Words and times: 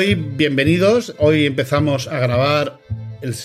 Hoy, 0.00 0.14
bienvenidos. 0.14 1.14
Hoy 1.18 1.44
empezamos 1.44 2.08
a 2.08 2.20
grabar 2.20 2.78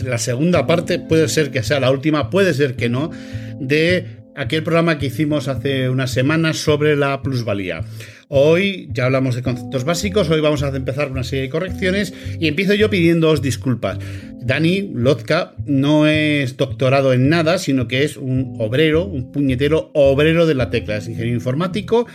la 0.06 0.17
segunda 0.17 0.66
parte, 0.66 1.00
puede 1.00 1.28
ser 1.28 1.52
que 1.52 1.64
sea 1.64 1.81
la 1.81 1.92
última, 1.92 2.30
puede 2.30 2.53
ser 2.53 2.78
que 2.78 2.88
no, 2.88 3.12
de 3.59 4.22
aquel 4.38 4.64
programa 4.64 4.97
que 4.97 5.08
hicimos 5.08 5.50
hace 5.50 5.89
unas 5.89 6.12
semanas 6.12 6.56
sobre 6.56 6.95
la 6.95 7.22
plusvalía. 7.22 7.81
Hoy 8.30 8.88
ya 8.94 9.03
hablamos 9.03 9.36
de 9.36 9.42
conceptos 9.42 9.84
básicos, 9.84 10.30
hoy 10.30 10.39
vamos 10.39 10.64
a 10.64 10.70
empezar 10.70 11.12
una 11.12 11.25
serie 11.25 11.42
de 11.42 11.50
correcciones 11.50 12.14
y 12.39 12.47
empiezo 12.47 12.73
yo 12.73 12.90
pidiéndoos 12.90 13.42
disculpas. 13.42 14.00
Dani 14.40 14.92
Lotka 14.94 15.56
no 15.66 16.08
es 16.08 16.56
doctorado 16.56 17.12
en 17.12 17.28
nada, 17.28 17.58
sino 17.58 17.90
que 17.90 18.06
es 18.06 18.16
un 18.16 18.56
obrero, 18.59 19.03
un 19.03 19.34
puñetero 19.34 19.92
obrero 19.94 20.45
de 20.45 20.56
la 20.56 20.69
tecla, 20.69 20.95
es 20.95 21.09
ingeniero 21.09 21.36
informático, 21.36 22.08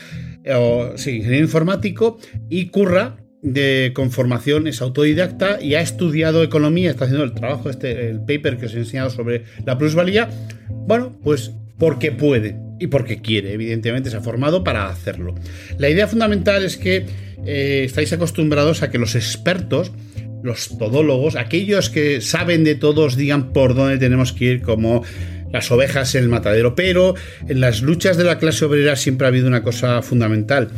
o, 0.48 0.92
sí, 0.96 1.16
ingeniero 1.16 1.44
informático 1.44 2.18
y 2.48 2.68
curra 2.68 3.18
de 3.42 3.92
conformación, 3.94 4.66
es 4.66 4.82
autodidacta 4.82 5.62
y 5.62 5.74
ha 5.74 5.80
estudiado 5.80 6.42
economía, 6.42 6.90
está 6.90 7.04
haciendo 7.04 7.24
el 7.24 7.32
trabajo, 7.32 7.70
este, 7.70 8.10
el 8.10 8.20
paper 8.20 8.58
que 8.58 8.66
os 8.66 8.74
he 8.74 8.78
enseñado 8.78 9.10
sobre 9.10 9.44
la 9.64 9.78
plusvalía. 9.78 10.28
Bueno, 10.68 11.16
pues 11.22 11.52
porque 11.78 12.12
puede 12.12 12.56
y 12.78 12.88
porque 12.88 13.20
quiere, 13.20 13.52
evidentemente 13.52 14.10
se 14.10 14.16
ha 14.16 14.20
formado 14.20 14.62
para 14.64 14.88
hacerlo. 14.88 15.34
La 15.78 15.88
idea 15.88 16.06
fundamental 16.06 16.64
es 16.64 16.76
que 16.76 17.06
eh, 17.46 17.82
estáis 17.84 18.12
acostumbrados 18.12 18.82
a 18.82 18.90
que 18.90 18.98
los 18.98 19.14
expertos, 19.14 19.92
los 20.42 20.78
todólogos, 20.78 21.36
aquellos 21.36 21.90
que 21.90 22.20
saben 22.20 22.64
de 22.64 22.74
todos, 22.74 23.16
digan 23.16 23.52
por 23.52 23.74
dónde 23.74 23.98
tenemos 23.98 24.32
que 24.32 24.44
ir 24.46 24.62
como 24.62 25.02
las 25.52 25.70
ovejas 25.70 26.14
en 26.14 26.24
el 26.24 26.28
matadero, 26.28 26.74
pero 26.74 27.14
en 27.48 27.60
las 27.60 27.82
luchas 27.82 28.16
de 28.16 28.24
la 28.24 28.38
clase 28.38 28.64
obrera 28.64 28.96
siempre 28.96 29.26
ha 29.26 29.28
habido 29.28 29.48
una 29.48 29.62
cosa 29.62 30.00
fundamental 30.02 30.70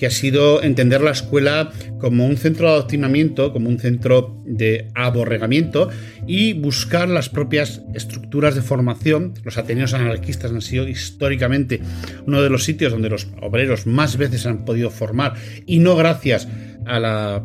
que 0.00 0.06
ha 0.06 0.10
sido 0.10 0.62
entender 0.62 1.02
la 1.02 1.10
escuela 1.10 1.72
como 1.98 2.24
un 2.24 2.38
centro 2.38 2.66
de 2.66 2.72
adoctrinamiento, 2.72 3.52
como 3.52 3.68
un 3.68 3.78
centro 3.78 4.42
de 4.46 4.88
aborregamiento 4.94 5.90
y 6.26 6.54
buscar 6.54 7.10
las 7.10 7.28
propias 7.28 7.82
estructuras 7.94 8.54
de 8.54 8.62
formación. 8.62 9.34
Los 9.44 9.58
ateneos 9.58 9.92
anarquistas 9.92 10.52
han 10.52 10.62
sido 10.62 10.88
históricamente 10.88 11.82
uno 12.26 12.40
de 12.40 12.48
los 12.48 12.64
sitios 12.64 12.92
donde 12.92 13.10
los 13.10 13.28
obreros 13.42 13.86
más 13.86 14.16
veces 14.16 14.46
han 14.46 14.64
podido 14.64 14.88
formar 14.88 15.34
y 15.66 15.80
no 15.80 15.94
gracias 15.96 16.48
a 16.86 16.98
la 16.98 17.44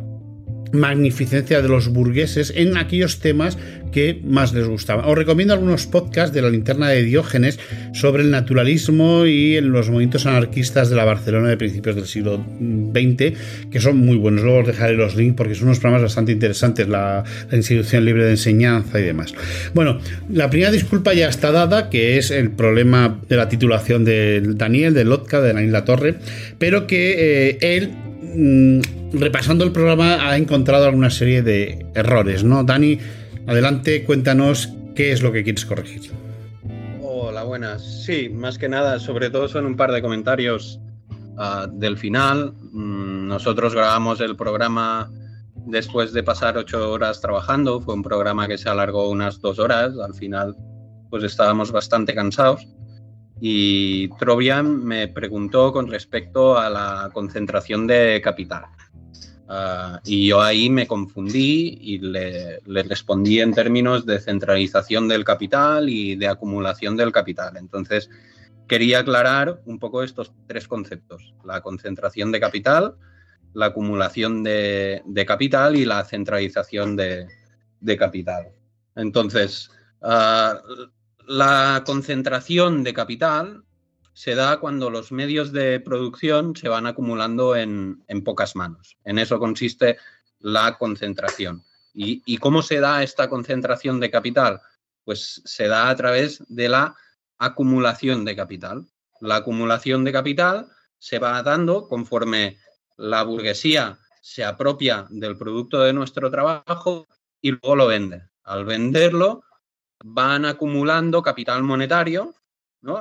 magnificencia 0.72 1.62
de 1.62 1.68
los 1.68 1.88
burgueses 1.88 2.52
en 2.54 2.76
aquellos 2.76 3.20
temas 3.20 3.58
que 3.92 4.20
más 4.24 4.52
les 4.52 4.66
gustaban. 4.66 5.04
Os 5.06 5.16
recomiendo 5.16 5.54
algunos 5.54 5.86
podcasts 5.86 6.34
de 6.34 6.42
la 6.42 6.50
linterna 6.50 6.88
de 6.88 7.02
Diógenes 7.02 7.58
sobre 7.94 8.22
el 8.22 8.30
naturalismo 8.30 9.26
y 9.26 9.56
en 9.56 9.72
los 9.72 9.88
movimientos 9.88 10.26
anarquistas 10.26 10.90
de 10.90 10.96
la 10.96 11.04
Barcelona 11.04 11.48
de 11.48 11.56
principios 11.56 11.96
del 11.96 12.06
siglo 12.06 12.44
XX, 12.58 13.32
que 13.70 13.80
son 13.80 13.96
muy 13.96 14.16
buenos. 14.16 14.42
Luego 14.42 14.60
os 14.60 14.66
dejaré 14.66 14.96
los 14.96 15.16
links 15.16 15.36
porque 15.36 15.54
son 15.54 15.68
unos 15.68 15.78
programas 15.78 16.02
bastante 16.02 16.32
interesantes, 16.32 16.88
la, 16.88 17.24
la 17.50 17.56
institución 17.56 18.04
libre 18.04 18.24
de 18.24 18.32
enseñanza 18.32 19.00
y 19.00 19.04
demás. 19.04 19.34
Bueno, 19.72 19.98
la 20.30 20.50
primera 20.50 20.70
disculpa 20.70 21.14
ya 21.14 21.28
está 21.28 21.50
dada, 21.52 21.88
que 21.88 22.18
es 22.18 22.30
el 22.30 22.50
problema 22.50 23.18
de 23.28 23.36
la 23.36 23.48
titulación 23.48 24.04
de 24.04 24.42
Daniel, 24.42 24.94
de 24.94 25.04
Lotka, 25.04 25.40
de 25.40 25.54
la 25.54 25.62
Isla 25.62 25.84
Torre, 25.84 26.16
pero 26.58 26.86
que 26.86 27.50
eh, 27.50 27.58
él 27.60 27.90
mm, 28.34 29.05
repasando 29.20 29.64
el 29.64 29.72
programa 29.72 30.28
ha 30.28 30.36
encontrado 30.36 30.86
alguna 30.86 31.10
serie 31.10 31.42
de 31.42 31.86
errores, 31.94 32.44
¿no? 32.44 32.64
Dani, 32.64 32.98
adelante, 33.46 34.04
cuéntanos 34.04 34.72
qué 34.94 35.12
es 35.12 35.22
lo 35.22 35.32
que 35.32 35.44
quieres 35.44 35.66
corregir. 35.66 36.12
Hola, 37.02 37.44
buenas. 37.44 38.04
Sí, 38.04 38.28
más 38.28 38.58
que 38.58 38.68
nada, 38.68 38.98
sobre 38.98 39.30
todo 39.30 39.48
son 39.48 39.66
un 39.66 39.76
par 39.76 39.92
de 39.92 40.02
comentarios 40.02 40.80
uh, 41.36 41.66
del 41.70 41.96
final. 41.98 42.52
Mm, 42.72 43.28
nosotros 43.28 43.74
grabamos 43.74 44.20
el 44.20 44.36
programa 44.36 45.10
después 45.66 46.12
de 46.12 46.22
pasar 46.22 46.56
ocho 46.56 46.90
horas 46.90 47.20
trabajando. 47.20 47.80
Fue 47.80 47.94
un 47.94 48.02
programa 48.02 48.48
que 48.48 48.58
se 48.58 48.68
alargó 48.68 49.10
unas 49.10 49.40
dos 49.40 49.58
horas. 49.58 49.94
Al 49.98 50.14
final, 50.14 50.56
pues 51.10 51.24
estábamos 51.24 51.72
bastante 51.72 52.14
cansados. 52.14 52.66
Y 53.40 54.08
Trovian 54.18 54.84
me 54.84 55.08
preguntó 55.08 55.72
con 55.72 55.88
respecto 55.88 56.58
a 56.58 56.70
la 56.70 57.10
concentración 57.12 57.86
de 57.86 58.20
capital. 58.24 58.64
Uh, 59.48 59.98
y 60.04 60.26
yo 60.26 60.42
ahí 60.42 60.68
me 60.68 60.88
confundí 60.88 61.78
y 61.80 61.98
le, 61.98 62.58
respondí 62.82 63.40
en 63.40 63.54
términos 63.54 64.04
de 64.04 64.18
centralización 64.18 65.06
del 65.06 65.24
capital 65.24 65.88
y 65.88 66.16
de 66.16 66.26
acumulación 66.26 66.96
del 66.96 67.12
capital. 67.12 67.56
Entonces, 67.56 68.10
quería 68.66 69.00
aclarar 69.00 69.60
un 69.64 69.78
poco 69.78 70.02
estos 70.02 70.32
tres 70.48 70.66
conceptos, 70.66 71.32
la 71.44 71.60
concentración 71.60 72.32
de 72.32 72.40
capital, 72.40 72.96
la 73.54 73.66
acumulación 73.66 74.42
de, 74.42 75.02
de 75.06 75.24
capital 75.24 75.76
y 75.76 75.84
la 75.84 76.04
centralización 76.04 76.96
de, 76.96 77.28
de 77.78 77.96
capital. 77.96 78.48
Entonces, 78.96 79.70
uh, 80.02 80.58
la 81.28 81.84
concentración 81.86 82.82
de 82.82 82.92
capital 82.92 83.62
se 84.16 84.34
da 84.34 84.60
cuando 84.60 84.88
los 84.88 85.12
medios 85.12 85.52
de 85.52 85.78
producción 85.78 86.56
se 86.56 86.70
van 86.70 86.86
acumulando 86.86 87.54
en, 87.54 88.02
pocas 88.24 88.56
manos. 88.56 88.96
En 89.04 89.18
eso 89.18 89.38
consiste 89.38 89.98
la 90.38 90.78
concentración. 90.78 91.62
¿Y, 91.92 92.22
¿Y, 92.24 92.38
cómo 92.38 92.62
se 92.62 92.80
da 92.80 93.02
esta 93.02 93.28
concentración 93.28 94.00
de 94.00 94.10
capital? 94.10 94.62
Pues 95.04 95.42
se 95.44 95.68
da 95.68 95.90
a 95.90 95.96
través 95.96 96.42
de 96.48 96.70
la 96.70 96.96
acumulación 97.36 98.24
de 98.24 98.34
capital. 98.34 98.86
La 99.20 99.36
acumulación 99.36 100.02
de 100.02 100.12
capital 100.12 100.68
se 100.98 101.18
va 101.18 101.42
dando 101.42 101.86
conforme 101.86 102.56
la 102.96 103.22
burguesía 103.22 103.98
se 104.22 104.44
apropia 104.44 105.06
del 105.10 105.36
producto 105.36 105.82
de 105.82 105.92
nuestro 105.92 106.30
trabajo 106.30 107.06
y 107.42 107.50
luego 107.50 107.76
lo 107.76 107.86
vende. 107.86 108.22
Al 108.44 108.64
venderlo, 108.64 109.44
van 110.02 110.46
acumulando 110.46 111.22
capital 111.22 111.62
monetario 111.62 112.34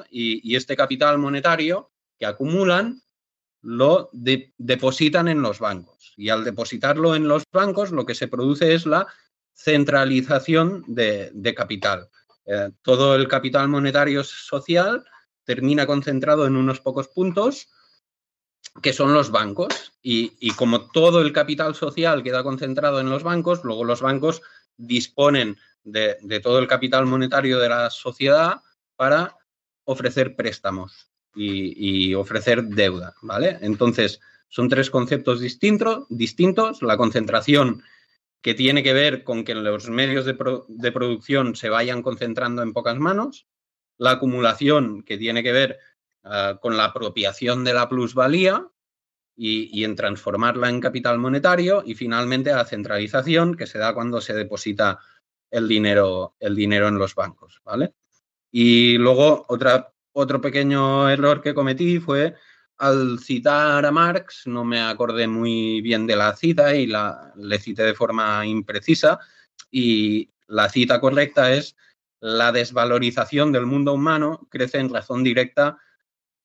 Y, 0.09 0.55
este 0.55 0.75
capital 0.75 1.17
monetario 1.17 1.91
que 2.17 2.25
acumulan 2.25 3.01
lo 3.61 4.09
de, 4.13 4.53
depositan 4.57 5.27
en 5.27 5.41
los 5.41 5.59
bancos. 5.59 6.13
Y 6.17 6.29
al 6.29 6.43
depositarlo 6.43 7.15
en 7.15 7.27
los 7.27 7.43
bancos, 7.51 7.91
lo 7.91 8.05
que 8.05 8.15
se 8.15 8.27
produce 8.27 8.73
es 8.73 8.85
la 8.85 9.07
centralización 9.53 10.83
de, 10.87 11.53
capital. 11.55 12.09
Eh, 12.45 12.71
todo 12.81 13.15
el 13.15 13.27
capital 13.27 13.67
monetario 13.67 14.23
social 14.23 15.05
termina 15.43 15.85
concentrado 15.85 16.45
en 16.45 16.55
unos 16.55 16.79
pocos 16.79 17.07
puntos 17.07 17.69
que 18.81 18.93
son 18.93 19.13
los 19.13 19.31
bancos. 19.31 19.93
Y, 20.01 20.51
como 20.51 20.91
todo 20.91 21.21
el 21.21 21.33
capital 21.33 21.75
social 21.75 22.23
queda 22.23 22.43
concentrado 22.43 22.99
en 22.99 23.09
los 23.09 23.23
bancos, 23.23 23.63
luego 23.63 23.83
los 23.83 24.01
bancos 24.01 24.41
disponen 24.77 25.57
de 25.83 26.39
todo 26.41 26.59
el 26.59 26.67
capital 26.67 27.05
monetario 27.05 27.59
de 27.59 27.69
la 27.69 27.89
sociedad 27.91 28.61
para 28.95 29.37
ofrecer 29.85 30.35
préstamos 30.35 31.09
y, 31.33 32.09
y, 32.09 32.15
ofrecer 32.15 32.63
deuda, 32.63 33.13
¿vale? 33.21 33.57
Entonces, 33.61 34.19
son 34.49 34.69
tres 34.69 34.89
conceptos 34.89 35.39
distinto, 35.39 36.07
distintos. 36.09 36.81
La 36.81 36.97
concentración 36.97 37.83
que 38.45 38.53
tiene 38.53 38.83
que 38.83 38.93
ver 38.93 39.23
con 39.23 39.43
que 39.43 39.55
los 39.55 39.89
medios 39.89 40.23
de, 40.23 40.35
pro, 40.35 40.65
de, 40.67 40.91
producción 40.91 41.55
se 41.55 41.69
vayan 41.69 42.03
concentrando 42.03 42.61
en 42.61 42.73
pocas 42.73 42.97
manos, 42.99 43.47
la 43.97 44.11
acumulación 44.11 45.01
que 45.01 45.17
tiene 45.17 45.41
que 45.41 45.51
ver 45.51 45.79
ah, 46.23 46.59
con 46.61 46.77
la 46.77 46.85
apropiación 46.85 47.63
de 47.63 47.73
la 47.73 47.89
plusvalía 47.89 48.69
y, 49.35 49.83
en 49.83 49.95
transformarla 49.95 50.69
en 50.69 50.79
capital 50.79 51.17
monetario 51.17 51.81
y 51.85 51.95
finalmente 51.95 52.51
la 52.51 52.65
centralización 52.65 53.55
que 53.55 53.65
se 53.65 53.79
da 53.79 53.95
cuando 53.95 54.21
se 54.21 54.33
deposita 54.33 54.99
el 55.49 55.67
dinero, 55.67 56.35
el 56.39 56.55
dinero 56.55 56.87
en 56.87 56.99
los 56.99 57.15
bancos, 57.15 57.61
¿vale? 57.65 57.95
Y 58.57 58.97
luego 58.97 59.45
otro 60.13 60.39
pequeño 60.39 61.09
error 61.09 61.41
que 61.41 61.53
cometí 61.53 61.99
fue 61.99 62.35
al 62.77 63.19
citar 63.19 63.85
a 63.85 63.91
Marx, 63.91 64.47
no 64.47 64.63
me 64.63 64.79
acordé 64.79 65.27
muy 65.27 65.81
bien 65.81 66.07
de 66.07 66.15
la 66.15 66.33
cita 66.37 66.73
y 66.73 66.87
la, 66.87 67.33
le 67.35 67.59
cité 67.59 67.83
de 67.83 67.93
forma 67.93 68.45
imprecisa 68.45 69.19
y 69.69 70.29
la 70.47 70.69
cita 70.69 71.01
correcta 71.01 71.51
es 71.51 71.75
la 72.21 72.53
desvalorización 72.53 73.51
del 73.51 73.65
mundo 73.65 73.91
humano 73.91 74.47
crece 74.49 74.77
en 74.77 74.93
razón 74.93 75.21
directa 75.21 75.77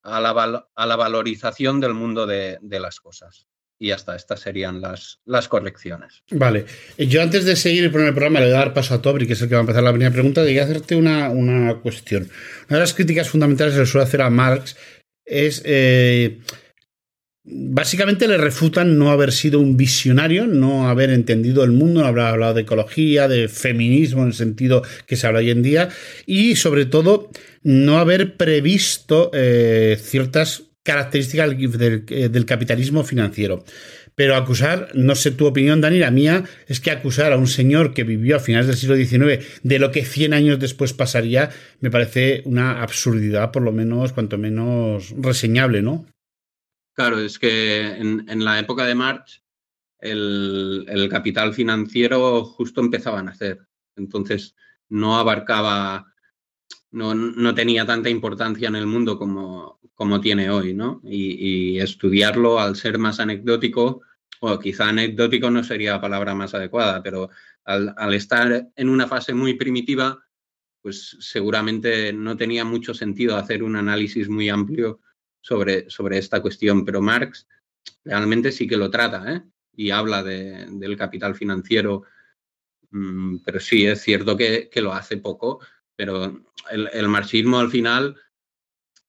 a 0.02 0.20
la, 0.20 0.66
a 0.74 0.86
la 0.86 0.96
valorización 0.96 1.78
del 1.78 1.94
mundo 1.94 2.26
de, 2.26 2.58
las 2.60 2.98
cosas. 2.98 3.46
Y 3.82 3.92
hasta 3.92 4.14
estas 4.14 4.40
serían 4.40 4.82
las, 4.82 5.20
las 5.24 5.48
correcciones. 5.48 6.22
Vale. 6.30 6.66
Yo 6.98 7.22
antes 7.22 7.46
de 7.46 7.56
seguir 7.56 7.84
el 7.84 7.90
primer 7.90 8.12
programa 8.12 8.40
le 8.40 8.46
voy 8.46 8.54
a 8.54 8.58
dar 8.58 8.74
paso 8.74 8.92
a 8.94 9.00
Tobri, 9.00 9.26
que 9.26 9.32
es 9.32 9.40
el 9.40 9.48
que 9.48 9.54
va 9.54 9.60
a 9.60 9.62
empezar 9.62 9.82
la 9.82 9.90
primera 9.90 10.12
pregunta, 10.12 10.44
quería 10.44 10.64
hacerte 10.64 10.96
una, 10.96 11.30
una 11.30 11.76
cuestión. 11.76 12.24
Una 12.68 12.76
de 12.76 12.80
las 12.80 12.92
críticas 12.92 13.30
fundamentales 13.30 13.72
que 13.74 13.80
se 13.80 13.90
suele 13.90 14.06
hacer 14.06 14.20
a 14.20 14.30
Marx 14.30 14.76
es... 15.24 15.62
Eh, 15.64 16.40
básicamente 17.50 18.28
le 18.28 18.36
refutan 18.36 18.98
no 18.98 19.10
haber 19.10 19.32
sido 19.32 19.60
un 19.60 19.76
visionario, 19.76 20.46
no 20.46 20.88
haber 20.88 21.10
entendido 21.10 21.64
el 21.64 21.72
mundo, 21.72 22.02
no 22.02 22.06
haber 22.06 22.24
hablado 22.24 22.54
de 22.54 22.62
ecología, 22.62 23.28
de 23.28 23.48
feminismo 23.48 24.22
en 24.22 24.28
el 24.28 24.34
sentido 24.34 24.82
que 25.06 25.16
se 25.16 25.26
habla 25.26 25.40
hoy 25.40 25.50
en 25.50 25.62
día 25.62 25.88
y 26.26 26.56
sobre 26.56 26.86
todo 26.86 27.30
no 27.62 27.98
haber 27.98 28.36
previsto 28.36 29.30
eh, 29.32 29.98
ciertas 30.00 30.69
características 30.90 31.56
del, 31.56 32.04
eh, 32.08 32.28
del, 32.28 32.44
capitalismo 32.44 33.04
financiero. 33.04 33.64
Pero 34.16 34.34
acusar, 34.34 34.88
no 34.94 35.14
sé 35.14 35.30
tu 35.30 35.46
opinión, 35.46 35.80
Dani, 35.80 35.98
la 35.98 36.10
mía 36.10 36.44
es 36.66 36.80
que 36.80 36.90
acusar 36.90 37.32
a 37.32 37.36
un 37.36 37.46
señor 37.46 37.94
que 37.94 38.02
vivió 38.02 38.36
a 38.36 38.40
finales 38.40 38.66
del 38.66 38.76
siglo 38.76 38.96
XIX 38.96 39.46
de 39.62 39.78
lo 39.78 39.92
que 39.92 40.04
100 40.04 40.34
años 40.34 40.58
después 40.58 40.92
pasaría, 40.92 41.50
me 41.78 41.92
parece 41.92 42.42
una 42.44 42.82
absurdidad, 42.82 43.52
por 43.52 43.62
lo 43.62 43.70
menos, 43.70 44.12
cuanto 44.12 44.36
menos 44.36 45.14
reseñable, 45.16 45.80
¿no? 45.80 46.06
Claro, 46.94 47.20
es 47.20 47.38
que 47.38 47.82
en, 47.82 48.44
la 48.44 48.58
época 48.58 48.84
de 48.84 48.96
Marx 48.96 49.42
el, 50.00 51.08
capital 51.08 51.54
financiero 51.54 52.44
justo 52.44 52.80
empezaba 52.80 53.20
a 53.20 53.22
nacer. 53.22 53.60
Entonces 53.96 54.56
no 54.88 55.18
abarcaba, 55.18 56.12
no, 56.92 57.54
tenía 57.54 57.86
tanta 57.86 58.10
importancia 58.10 58.68
en 58.68 58.76
el 58.76 58.86
mundo 58.86 59.18
como, 59.18 59.80
como 59.94 60.20
tiene 60.20 60.50
hoy, 60.50 60.74
¿no? 60.74 61.00
Y, 61.04 61.78
estudiarlo 61.78 62.60
al 62.60 62.76
ser 62.76 62.98
más 62.98 63.20
anecdótico, 63.20 64.02
o 64.40 64.58
quizá 64.58 64.88
anecdótico 64.88 65.50
no 65.50 65.62
sería 65.62 65.92
la 65.92 66.00
palabra 66.00 66.34
más 66.34 66.54
adecuada, 66.54 67.02
pero 67.02 67.30
al, 67.64 67.94
al 67.96 68.14
estar 68.14 68.70
en 68.74 68.88
una 68.88 69.06
fase 69.06 69.34
muy 69.34 69.54
primitiva, 69.54 70.24
pues 70.82 71.16
seguramente 71.20 72.12
no 72.12 72.36
tenía 72.36 72.64
mucho 72.64 72.94
sentido 72.94 73.36
hacer 73.36 73.62
un 73.62 73.76
análisis 73.76 74.28
muy 74.28 74.48
amplio 74.48 75.00
sobre, 75.40 75.88
sobre 75.90 76.18
esta 76.18 76.40
cuestión, 76.40 76.84
pero 76.84 77.00
Marx 77.00 77.46
realmente 78.04 78.52
sí 78.52 78.66
que 78.66 78.76
lo 78.76 78.90
trata 78.90 79.32
¿eh? 79.32 79.42
y 79.74 79.90
habla 79.90 80.22
del 80.22 80.96
capital 80.96 81.34
financiero, 81.34 82.04
mm, 82.90 83.38
pero 83.44 83.60
sí 83.60 83.86
es 83.86 84.02
cierto 84.02 84.36
que, 84.36 84.70
lo 84.76 84.92
hace 84.92 85.16
poco, 85.16 85.60
pero 86.00 86.40
el, 86.70 87.08
marxismo 87.08 87.58
al 87.58 87.70
final 87.70 88.16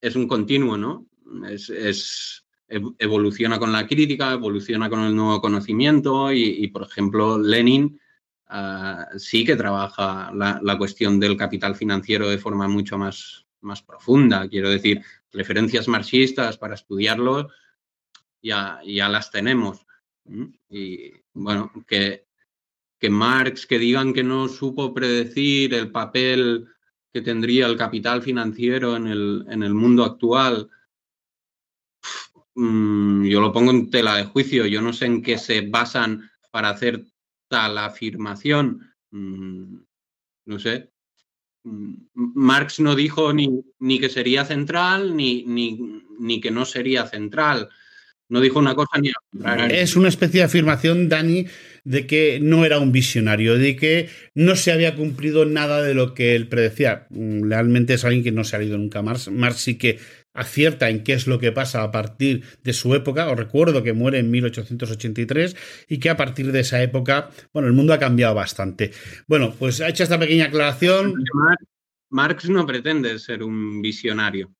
es 0.01 0.17
un 0.17 0.27
continuo, 0.27 0.75
¿no? 0.75 1.07
Es, 1.49 2.43
evoluciona 2.67 3.57
con 3.57 3.71
la 3.71 3.87
crítica, 3.87 4.33
evoluciona 4.33 4.89
con 4.89 4.99
el 4.99 5.15
nuevo 5.15 5.39
conocimiento 5.39 6.33
y, 6.33 6.67
por 6.67 6.83
ejemplo, 6.83 7.39
Lenin 7.39 7.97
ah, 8.47 9.07
sí 9.15 9.45
que 9.45 9.55
trabaja 9.55 10.33
la, 10.33 10.77
cuestión 10.77 11.17
del 11.17 11.37
capital 11.37 11.77
financiero 11.77 12.27
de 12.27 12.37
forma 12.37 12.67
mucho 12.67 12.97
más, 12.97 13.45
más 13.61 13.81
profunda. 13.81 14.49
Quiero 14.49 14.69
decir, 14.69 15.01
referencias 15.31 15.87
marxistas 15.87 16.57
para 16.57 16.75
estudiarlo, 16.75 17.51
ya, 18.43 18.81
ya 18.85 19.07
las 19.07 19.31
tenemos. 19.31 19.85
Y 20.69 21.13
bueno, 21.33 21.71
que, 21.87 22.25
que 22.99 23.09
Marx, 23.09 23.65
que 23.65 23.79
digan 23.79 24.11
que 24.11 24.23
no 24.23 24.49
supo 24.49 24.93
predecir 24.93 25.73
el 25.73 25.89
papel 25.89 26.67
que 27.13 27.21
tendría 27.21 27.67
el 27.67 27.77
capital 27.77 28.21
financiero 28.21 28.95
en 28.95 29.07
el, 29.07 29.45
en 29.49 29.63
el 29.63 29.73
mundo 29.73 30.03
actual, 30.03 30.69
mm, 32.55 33.25
yo 33.25 33.41
lo 33.41 33.51
pongo 33.51 33.71
en 33.71 33.89
tela 33.89 34.15
de 34.15 34.25
juicio. 34.25 34.65
Yo 34.65 34.81
no 34.81 34.93
sé 34.93 35.05
en 35.05 35.21
qué 35.21 35.37
se 35.37 35.61
basan 35.61 36.29
para 36.51 36.69
hacer 36.69 37.05
tal 37.47 37.77
afirmación. 37.77 38.93
Mm, 39.11 39.77
no 40.45 40.59
sé, 40.59 40.91
Mm, 41.63 41.93
Marx 42.13 42.79
no 42.79 42.95
dijo 42.95 43.33
ni, 43.33 43.63
ni 43.79 43.99
que 43.99 44.09
sería 44.09 44.45
central 44.45 45.15
ni, 45.15 45.43
ni, 45.45 46.03
ni, 46.19 46.41
que 46.41 46.51
no 46.51 46.65
sería 46.65 47.05
central. 47.05 47.69
No 48.31 48.39
dijo 48.39 48.59
una 48.59 48.75
cosa 48.75 48.97
ni 48.97 49.11
otra. 49.33 49.67
Es 49.67 49.97
una 49.97 50.07
especie 50.07 50.39
de 50.39 50.45
afirmación, 50.45 51.09
Dani, 51.09 51.47
de 51.83 52.07
que 52.07 52.39
no 52.41 52.63
era 52.63 52.79
un 52.79 52.93
visionario, 52.93 53.57
de 53.57 53.75
que 53.75 54.09
no 54.35 54.55
se 54.55 54.71
había 54.71 54.95
cumplido 54.95 55.43
nada 55.43 55.81
de 55.81 55.93
lo 55.93 56.13
que 56.13 56.33
él 56.33 56.47
predecía. 56.47 57.07
Mm, 57.09 57.49
realmente 57.49 57.95
es 57.95 58.05
alguien 58.05 58.23
que 58.23 58.31
no 58.31 58.45
se 58.45 58.55
ha 58.55 58.59
leído 58.59 58.77
nunca 58.77 59.01
Marx. 59.01 59.29
Marx 59.29 59.57
sí 59.57 59.77
que 59.77 59.99
acierta 60.33 60.89
en 60.89 61.03
qué 61.03 61.11
es 61.11 61.27
lo 61.27 61.39
que 61.39 61.51
pasa 61.51 61.83
a 61.83 61.91
partir 61.91 62.45
de 62.63 62.71
su 62.71 62.95
época. 62.95 63.29
Os 63.29 63.37
recuerdo 63.37 63.83
que 63.83 63.91
muere 63.91 64.19
en 64.19 64.31
1883 64.31 65.57
y 65.89 65.99
que 65.99 66.09
a 66.09 66.15
partir 66.15 66.53
de 66.53 66.61
esa 66.61 66.81
época, 66.81 67.31
bueno, 67.51 67.67
el 67.67 67.73
mundo 67.73 67.91
ha 67.91 67.99
cambiado 67.99 68.33
bastante. 68.33 68.93
Bueno, 69.27 69.53
pues 69.59 69.81
ha 69.81 69.89
hecho 69.89 70.03
esta 70.03 70.17
pequeña 70.17 70.45
aclaración. 70.45 71.21
Marx 72.09 72.49
no 72.49 72.65
pretende 72.65 73.19
ser 73.19 73.43
un 73.43 73.81
visionario. 73.81 74.53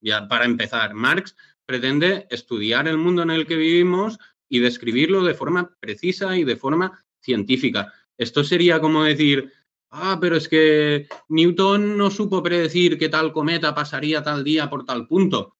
Ya, 0.00 0.26
para 0.26 0.46
empezar, 0.46 0.94
Marx 0.94 1.36
pretende 1.66 2.26
estudiar 2.30 2.88
el 2.88 2.98
mundo 2.98 3.22
en 3.22 3.30
el 3.30 3.46
que 3.46 3.56
vivimos 3.56 4.18
y 4.48 4.60
describirlo 4.60 5.24
de 5.24 5.34
forma 5.34 5.74
precisa 5.80 6.36
y 6.36 6.44
de 6.44 6.56
forma 6.56 7.04
científica. 7.20 7.92
Esto 8.16 8.44
sería 8.44 8.80
como 8.80 9.04
decir, 9.04 9.52
ah, 9.90 10.18
pero 10.20 10.36
es 10.36 10.48
que 10.48 11.08
Newton 11.28 11.96
no 11.96 12.10
supo 12.10 12.42
predecir 12.42 12.98
que 12.98 13.08
tal 13.08 13.32
cometa 13.32 13.74
pasaría 13.74 14.22
tal 14.22 14.44
día 14.44 14.68
por 14.70 14.84
tal 14.84 15.06
punto. 15.06 15.56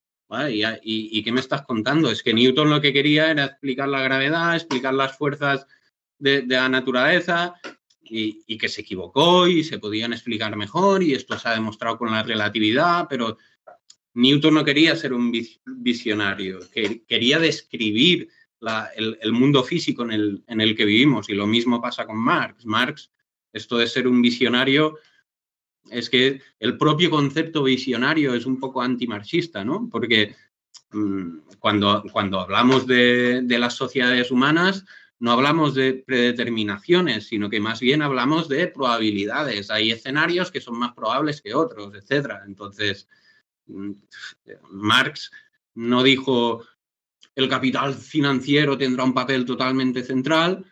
¿Y, 0.83 1.23
qué 1.23 1.33
me 1.33 1.41
estás 1.41 1.63
contando? 1.63 2.11
Es 2.11 2.23
que 2.23 2.35
Newton 2.35 2.71
lo 2.71 2.81
que 2.81 2.93
quería 2.93 3.31
era 3.31 3.45
explicar 3.45 3.89
la 3.89 4.03
gravedad, 4.03 4.57
explicar 4.57 4.95
las 4.95 5.17
fuerzas 5.17 5.67
de, 6.19 6.45
la 6.47 6.69
naturaleza 6.69 7.55
y, 8.03 8.59
que 8.59 8.69
se 8.69 8.81
equivocó 8.81 9.47
y 9.47 9.63
se 9.65 9.79
podían 9.79 10.13
explicar 10.13 10.57
mejor 10.57 11.03
y 11.03 11.15
esto 11.15 11.39
se 11.39 11.49
ha 11.49 11.55
demostrado 11.55 11.99
con 11.99 12.11
la 12.11 12.23
relatividad, 12.23 13.07
pero 13.09 13.39
Newton 14.15 14.55
no 14.55 14.65
quería 14.65 14.97
ser 14.97 15.13
un 15.13 15.33
visionario, 15.67 16.61
quería 17.07 17.39
describir 17.39 18.29
el, 18.97 19.33
mundo 19.33 19.63
físico 19.63 20.05
en 20.05 20.13
el, 20.13 20.45
en 20.47 20.61
el 20.61 20.77
que 20.77 20.85
vivimos 20.85 21.29
y 21.29 21.35
lo 21.35 21.47
mismo 21.47 21.81
pasa 21.81 22.07
con 22.07 22.17
Marx. 22.17 22.65
Marx 22.65 23.11
esto 23.55 23.79
de 23.79 23.87
ser 23.87 24.09
un 24.09 24.21
visionario 24.21 24.99
es 25.91 26.11
que 26.11 26.41
el 26.59 26.77
propio 26.77 27.09
concepto 27.09 27.63
visionario 27.63 28.35
es 28.35 28.47
un 28.47 28.59
poco 28.59 28.83
antimarxista, 28.83 29.65
¿no? 29.65 29.89
Porque 29.91 30.35
mm, 30.91 31.39
cuando, 31.61 32.03
cuando 32.13 32.41
hablamos 32.41 32.87
de, 32.87 33.45
las 33.49 33.75
sociedades 33.75 34.31
humanas, 34.31 34.85
no 35.21 35.31
hablamos 35.31 35.75
de 35.75 36.03
predeterminaciones, 36.05 37.29
sino 37.29 37.49
que 37.49 37.61
más 37.61 37.81
bien 37.81 38.03
hablamos 38.03 38.49
de 38.49 38.67
probabilidades. 38.67 39.71
Hay 39.71 39.93
escenarios 39.93 40.51
que 40.51 40.61
son 40.61 40.79
más 40.79 40.93
probables 40.93 41.41
que 41.41 41.55
otros, 41.55 41.95
etc. 41.95 42.41
Entonces, 42.47 43.09
Marx 44.71 45.31
no 45.75 46.03
dijo 46.03 46.65
el 47.35 47.49
capital 47.49 47.95
financiero 47.95 48.79
tendrá 48.79 49.05
un 49.05 49.15
papel 49.15 49.45
totalmente 49.45 50.05
central, 50.05 50.65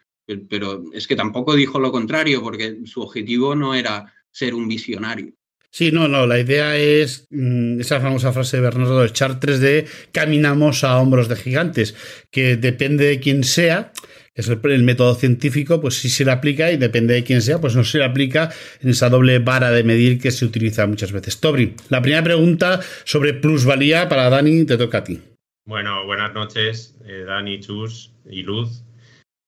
pero 0.48 0.84
es 0.92 1.06
que 1.06 1.16
tampoco 1.16 1.56
dijo 1.56 1.80
lo 1.80 1.90
contrario, 1.90 2.42
porque 2.42 2.78
su 2.84 3.02
objetivo 3.02 3.54
no 3.54 3.74
era 3.74 4.12
ser 4.30 4.54
un 4.54 4.68
visionario. 4.68 5.32
Sí, 5.70 5.90
no, 5.90 6.06
no, 6.06 6.26
la 6.26 6.38
idea 6.38 6.76
es 6.76 7.26
mm, 7.30 7.80
esa 7.80 7.98
famosa 7.98 8.32
frase 8.32 8.58
de 8.58 8.62
Bernardo 8.62 9.00
del 9.00 9.14
Chartres 9.14 9.58
de 9.58 9.86
caminamos 10.12 10.84
a 10.84 10.98
hombros 10.98 11.28
de 11.28 11.36
gigantes, 11.36 11.94
que 12.30 12.56
depende 12.56 13.06
de 13.06 13.20
quién 13.20 13.42
sea, 13.42 13.92
es 14.34 14.48
el, 14.48 14.82
método 14.82 15.14
científico, 15.14 15.80
pues 15.80 15.94
sí 15.94 16.08
se 16.08 16.24
le 16.24 16.32
aplica 16.32 16.72
y 16.72 16.76
depende 16.76 17.14
de 17.14 17.24
quién 17.24 17.42
sea, 17.42 17.60
pues 17.60 17.76
no 17.76 17.84
se 17.84 17.98
le 17.98 18.04
aplica 18.04 18.50
en 18.80 18.90
esa 18.90 19.10
doble 19.10 19.38
vara 19.38 19.70
de 19.70 19.84
medir 19.84 20.20
que 20.20 20.30
se 20.30 20.44
utiliza 20.44 20.86
muchas 20.86 21.12
veces. 21.12 21.40
Tobri, 21.40 21.74
la 21.90 22.00
primera 22.00 22.24
pregunta 22.24 22.80
sobre 23.04 23.34
plusvalía 23.34 24.08
para 24.08 24.30
Dani 24.30 24.64
te 24.64 24.78
toca 24.78 24.98
a 24.98 25.04
ti. 25.04 25.20
Bueno, 25.66 26.06
buenas 26.06 26.32
noches, 26.34 26.96
eh, 27.06 27.24
Dani, 27.26 27.60
Chus 27.60 28.14
y 28.28 28.42
Luz 28.42 28.84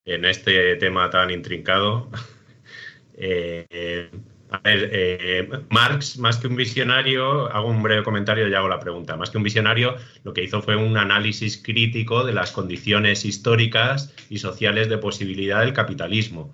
en 0.04 0.24
este 0.26 0.76
tema 0.76 1.10
tan 1.10 1.30
intrincado. 1.30 2.10
Eh, 3.16 4.10
A 4.10 4.13
ver, 4.64 4.90
eh, 4.92 5.48
Marx, 5.70 6.18
más 6.18 6.38
que 6.38 6.46
un 6.46 6.56
visionario, 6.56 7.52
hago 7.52 7.68
un 7.68 7.82
breve 7.82 8.02
comentario 8.02 8.48
y 8.48 8.54
hago 8.54 8.68
la 8.68 8.80
pregunta. 8.80 9.16
Más 9.16 9.30
que 9.30 9.38
un 9.38 9.44
visionario, 9.44 9.96
lo 10.24 10.32
que 10.32 10.42
hizo 10.42 10.62
fue 10.62 10.76
un 10.76 10.96
análisis 10.96 11.58
crítico 11.62 12.24
de 12.24 12.32
las 12.32 12.50
condiciones 12.50 13.24
históricas 13.24 14.14
y 14.30 14.38
sociales 14.38 14.88
de 14.88 14.98
posibilidad 14.98 15.60
del 15.60 15.74
capitalismo. 15.74 16.52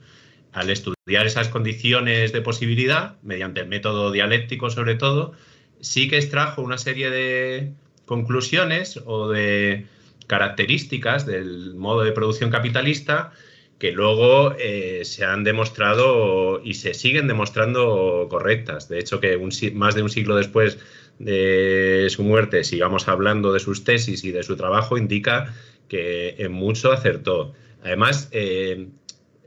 Al 0.53 0.71
estudiar 0.71 1.27
esas 1.27 1.49
condiciones 1.49 2.33
de 2.33 2.43
posibilidad, 2.43 3.17
mediante 3.23 3.61
el 3.61 3.69
método 3.69 4.11
dialéctico 4.11 4.71
sobre 4.71 4.97
todo, 4.97 5.33
sí 5.81 6.09
que 6.09 6.17
extrajo 6.17 6.63
una 6.63 6.79
serie 6.79 7.11
de 7.11 7.73
conclusiones 8.07 9.01
o 9.07 9.29
de 9.29 9.87
características 10.27 11.27
del 11.27 11.75
modo 11.77 12.03
de 12.03 12.13
producción 12.13 12.51
capitalista 12.51 13.33
que 13.81 13.93
luego 13.93 14.55
eh, 14.59 15.01
se 15.05 15.25
han 15.25 15.43
demostrado 15.43 16.61
y 16.63 16.75
se 16.75 16.93
siguen 16.93 17.27
demostrando 17.27 18.27
correctas. 18.29 18.91
De 18.91 18.99
hecho, 18.99 19.21
que 19.21 19.41
más 19.73 19.95
de 19.95 20.03
un 20.03 20.11
siglo 20.11 20.37
después 20.37 20.79
de 21.19 22.07
su 22.11 22.23
muerte 22.23 22.63
sigamos 22.63 23.09
hablando 23.09 23.55
de 23.55 23.59
sus 23.59 23.83
tesis 23.83 24.23
y 24.23 24.33
de 24.33 24.43
su 24.43 24.57
trabajo 24.57 24.99
indica 24.99 25.55
que 25.89 26.37
en 26.39 26.53
mucho 26.53 26.93
acertó. 26.93 27.55
Además, 27.83 28.29
eh, 28.33 28.89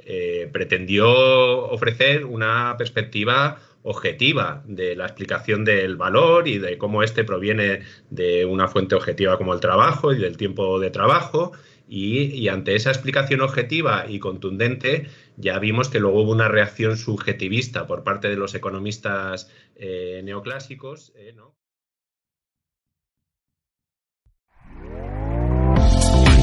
eh, 0.03 0.49
pretendió 0.51 1.11
ofrecer 1.11 2.25
una 2.25 2.75
perspectiva 2.75 3.59
objetiva 3.83 4.63
de 4.65 4.95
la 4.95 5.05
explicación 5.05 5.63
del 5.63 5.95
valor 5.95 6.47
y 6.47 6.57
de 6.57 6.79
cómo 6.79 7.03
éste 7.03 7.23
proviene 7.23 7.81
de 8.09 8.45
una 8.45 8.67
fuente 8.67 8.95
objetiva 8.95 9.37
como 9.37 9.53
el 9.53 9.59
trabajo 9.59 10.11
y 10.11 10.17
del 10.17 10.37
tiempo 10.37 10.79
de 10.79 10.89
trabajo 10.89 11.51
y, 11.95 12.47
ante 12.47 12.73
esa 12.73 12.89
explicación 12.89 13.41
objetiva 13.41 14.05
y 14.09 14.17
contundente, 14.17 15.09
ya 15.38 15.59
vimos 15.59 15.89
que 15.89 16.00
luego 16.00 16.23
hubo 16.23 16.31
una 16.31 16.47
reacción 16.47 16.97
subjetivista 16.97 17.85
por 17.85 18.03
parte 18.03 18.29
de 18.29 18.35
los 18.35 18.55
economistas 18.55 19.51
eh, 19.75 20.21
neoclásicos. 20.23 21.13
Eh, 21.15 21.35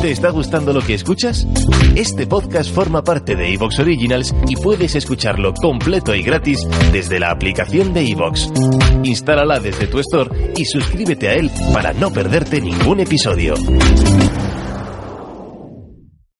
¿Te 0.00 0.12
está 0.12 0.30
gustando 0.30 0.72
lo 0.72 0.82
que 0.82 0.94
escuchas? 0.94 1.46
Este 1.96 2.28
podcast 2.28 2.72
forma 2.72 3.02
parte 3.02 3.34
de 3.34 3.52
Evox 3.52 3.80
Originals 3.80 4.32
y 4.48 4.54
puedes 4.54 4.94
escucharlo 4.94 5.52
completo 5.52 6.14
y 6.14 6.22
gratis 6.22 6.60
desde 6.92 7.18
la 7.18 7.32
aplicación 7.32 7.92
de 7.92 8.08
Evox. 8.08 8.52
Instálala 9.02 9.58
desde 9.58 9.88
tu 9.88 9.98
store 9.98 10.52
y 10.56 10.64
suscríbete 10.64 11.28
a 11.28 11.34
él 11.34 11.50
para 11.74 11.92
no 11.92 12.12
perderte 12.12 12.60
ningún 12.60 13.00
episodio. 13.00 13.54